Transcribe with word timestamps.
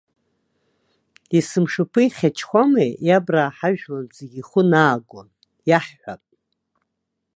Есмшаԥи 1.37 2.15
хьачхәамеи 2.17 2.91
иабраа 3.07 3.55
ҳажәлантә 3.57 4.15
зегьы 4.17 4.39
ихәы 4.41 4.61
наагон, 4.69 5.27
иаҳҳәап. 5.69 6.23